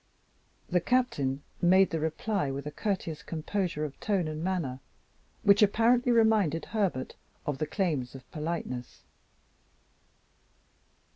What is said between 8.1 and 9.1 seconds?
of politeness.